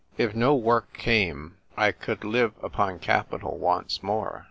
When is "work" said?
0.55-0.93